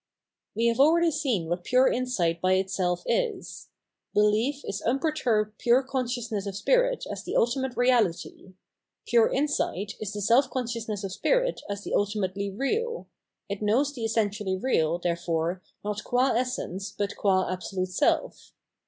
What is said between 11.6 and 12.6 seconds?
as the ultimately